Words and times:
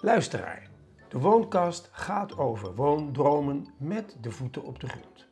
Luisteraar, 0.00 0.68
de 1.08 1.18
Woonkast 1.18 1.88
gaat 1.92 2.38
over 2.38 2.74
woondromen 2.74 3.66
met 3.78 4.16
de 4.20 4.30
voeten 4.30 4.62
op 4.62 4.80
de 4.80 4.88
grond. 4.88 5.26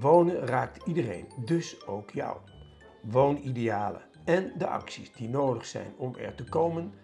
Wonen 0.00 0.46
raakt 0.46 0.86
iedereen, 0.86 1.26
dus 1.44 1.86
ook 1.86 2.10
jou. 2.10 2.36
Woonidealen 3.02 4.02
en 4.24 4.52
de 4.56 4.66
acties 4.66 5.12
die 5.12 5.28
nodig 5.28 5.66
zijn 5.66 5.94
om 5.96 6.14
er 6.16 6.34
te 6.34 6.44
komen, 6.44 6.94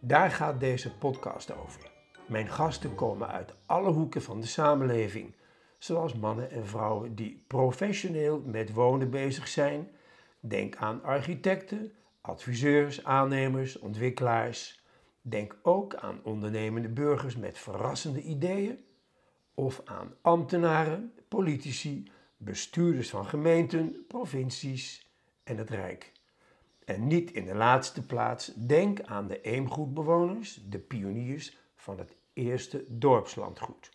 daar 0.00 0.30
gaat 0.30 0.60
deze 0.60 0.96
podcast 0.96 1.56
over. 1.56 1.90
Mijn 2.28 2.48
gasten 2.48 2.94
komen 2.94 3.28
uit 3.28 3.54
alle 3.66 3.90
hoeken 3.90 4.22
van 4.22 4.40
de 4.40 4.46
samenleving, 4.46 5.34
zoals 5.78 6.14
mannen 6.14 6.50
en 6.50 6.66
vrouwen 6.66 7.14
die 7.14 7.44
professioneel 7.46 8.42
met 8.44 8.72
wonen 8.72 9.10
bezig 9.10 9.48
zijn. 9.48 9.88
Denk 10.40 10.76
aan 10.76 11.02
architecten, 11.02 11.92
adviseurs, 12.20 13.04
aannemers, 13.04 13.78
ontwikkelaars. 13.78 14.81
Denk 15.22 15.56
ook 15.62 15.94
aan 15.94 16.20
ondernemende 16.22 16.88
burgers 16.88 17.36
met 17.36 17.58
verrassende 17.58 18.22
ideeën 18.22 18.84
of 19.54 19.80
aan 19.84 20.14
ambtenaren, 20.20 21.12
politici, 21.28 22.10
bestuurders 22.36 23.10
van 23.10 23.26
gemeenten, 23.26 24.04
provincies 24.08 25.10
en 25.44 25.56
het 25.56 25.70
Rijk. 25.70 26.12
En 26.84 27.06
niet 27.06 27.30
in 27.32 27.44
de 27.44 27.54
laatste 27.54 28.06
plaats, 28.06 28.52
denk 28.54 29.00
aan 29.02 29.26
de 29.26 29.40
eemgoedbewoners, 29.40 30.60
de 30.68 30.78
pioniers 30.78 31.58
van 31.76 31.98
het 31.98 32.14
eerste 32.32 32.84
dorpslandgoed. 32.88 33.90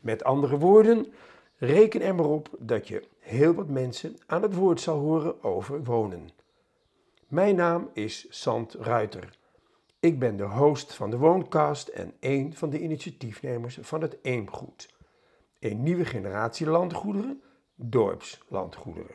Met 0.00 0.24
andere 0.24 0.58
woorden, 0.58 1.12
reken 1.56 2.00
er 2.00 2.14
maar 2.14 2.26
op 2.26 2.48
dat 2.58 2.88
je 2.88 3.08
heel 3.18 3.54
wat 3.54 3.68
mensen 3.68 4.16
aan 4.26 4.42
het 4.42 4.54
woord 4.54 4.80
zal 4.80 4.98
horen 4.98 5.42
over 5.42 5.84
wonen. 5.84 6.28
Mijn 7.28 7.56
naam 7.56 7.90
is 7.92 8.26
Sant 8.28 8.74
Ruiter. 8.74 9.38
Ik 10.04 10.18
ben 10.18 10.36
de 10.36 10.44
host 10.44 10.94
van 10.94 11.10
de 11.10 11.16
Wooncast 11.16 11.88
en 11.88 12.14
een 12.20 12.54
van 12.54 12.70
de 12.70 12.80
initiatiefnemers 12.80 13.78
van 13.80 14.02
het 14.02 14.16
Eemgoed. 14.22 14.94
Een 15.58 15.82
nieuwe 15.82 16.04
generatie 16.04 16.66
landgoederen, 16.66 17.42
dorpslandgoederen. 17.74 19.14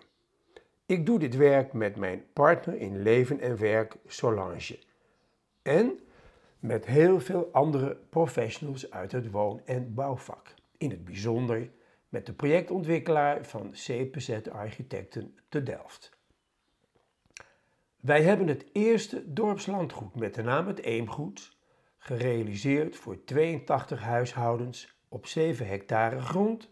Ik 0.86 1.06
doe 1.06 1.20
dit 1.20 1.36
werk 1.36 1.73
met 1.73 1.95
mijn 1.95 2.23
partner 2.34 2.76
in 2.76 3.02
leven 3.02 3.40
en 3.40 3.58
werk 3.58 3.98
Solange. 4.06 4.80
En 5.62 6.00
met 6.60 6.86
heel 6.86 7.20
veel 7.20 7.50
andere 7.52 7.98
professionals 8.10 8.92
uit 8.92 9.12
het 9.12 9.32
woon- 9.32 9.62
en 9.66 9.94
bouwvak. 9.94 10.54
In 10.78 10.90
het 10.90 11.06
bijzonder 11.06 11.70
met 12.08 12.26
de 12.26 12.34
projectontwikkelaar 12.34 13.45
van 13.45 13.72
CPZ 13.72 14.40
Architecten 14.52 15.38
te 15.50 15.64
Delft. 15.64 16.19
Wij 18.10 18.22
hebben 18.22 18.48
het 18.48 18.66
eerste 18.72 19.34
dorpslandgoed 19.34 20.16
met 20.16 20.36
de 20.36 20.42
naam 20.44 20.68
het 20.68 20.82
Eemgoed 20.82 21.58
gerealiseerd 21.98 22.96
voor 22.96 23.24
82 23.24 24.02
huishoudens 24.02 24.96
op 25.10 25.26
7 25.26 25.68
hectare 25.68 26.22
grond, 26.22 26.70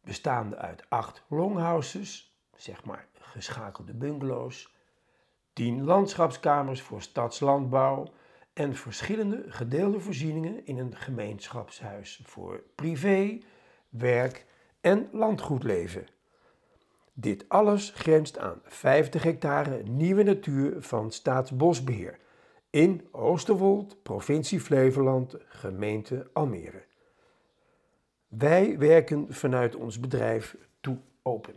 bestaande 0.00 0.56
uit 0.56 0.84
8 0.88 1.24
longhouses, 1.28 2.36
zeg 2.56 2.84
maar 2.84 3.08
geschakelde 3.12 3.94
bungalows, 3.94 4.74
10 5.52 5.84
landschapskamers 5.84 6.82
voor 6.82 7.02
stadslandbouw 7.02 8.12
en 8.52 8.74
verschillende 8.74 9.44
gedeelde 9.48 10.00
voorzieningen 10.00 10.66
in 10.66 10.78
een 10.78 10.96
gemeenschapshuis 10.96 12.20
voor 12.24 12.62
privé, 12.74 13.38
werk 13.88 14.46
en 14.80 15.08
landgoedleven. 15.12 16.06
Dit 17.18 17.48
alles 17.48 17.90
grenst 17.94 18.38
aan 18.38 18.60
50 18.62 19.22
hectare 19.22 19.82
nieuwe 19.82 20.22
natuur 20.22 20.82
van 20.82 21.12
Staatsbosbeheer 21.12 22.18
in 22.70 23.08
Oosterwold, 23.10 24.02
provincie 24.02 24.60
Flevoland, 24.60 25.36
gemeente 25.46 26.30
Almere. 26.32 26.84
Wij 28.28 28.78
werken 28.78 29.26
vanuit 29.32 29.74
ons 29.74 30.00
bedrijf 30.00 30.56
toe 30.80 30.98
open 31.22 31.54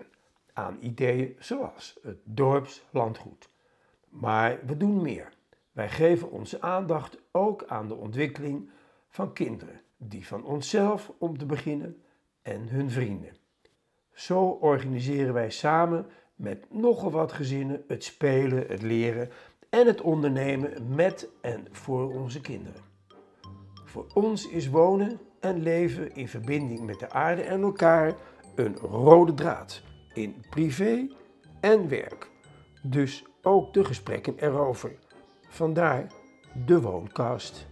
aan 0.53 0.77
ideeën 0.79 1.35
zoals 1.39 1.99
het 2.01 2.17
dorpslandgoed. 2.23 3.49
Maar 4.09 4.59
we 4.65 4.77
doen 4.77 5.01
meer. 5.01 5.29
Wij 5.71 5.89
geven 5.89 6.31
onze 6.31 6.61
aandacht 6.61 7.17
ook 7.31 7.63
aan 7.67 7.87
de 7.87 7.95
ontwikkeling 7.95 8.69
van 9.09 9.33
kinderen, 9.33 9.81
die 9.97 10.27
van 10.27 10.45
onszelf 10.45 11.11
om 11.17 11.37
te 11.37 11.45
beginnen 11.45 12.01
en 12.41 12.69
hun 12.69 12.89
vrienden. 12.89 13.37
Zo 14.19 14.45
organiseren 14.45 15.33
wij 15.33 15.49
samen 15.49 16.05
met 16.35 16.65
nogal 16.69 17.11
wat 17.11 17.31
gezinnen 17.31 17.83
het 17.87 18.03
spelen, 18.03 18.65
het 18.67 18.81
leren 18.81 19.29
en 19.69 19.87
het 19.87 20.01
ondernemen 20.01 20.95
met 20.95 21.29
en 21.41 21.67
voor 21.71 22.13
onze 22.13 22.41
kinderen. 22.41 22.81
Voor 23.85 24.05
ons 24.13 24.49
is 24.49 24.69
wonen 24.69 25.19
en 25.39 25.61
leven 25.61 26.15
in 26.15 26.27
verbinding 26.27 26.79
met 26.79 26.99
de 26.99 27.09
aarde 27.09 27.41
en 27.41 27.61
elkaar 27.61 28.15
een 28.55 28.75
rode 28.75 29.33
draad 29.33 29.81
in 30.13 30.35
privé 30.49 31.07
en 31.61 31.89
werk. 31.89 32.29
Dus 32.81 33.25
ook 33.41 33.73
de 33.73 33.85
gesprekken 33.85 34.33
erover. 34.37 34.95
Vandaar 35.49 36.07
de 36.65 36.81
Woonkast. 36.81 37.67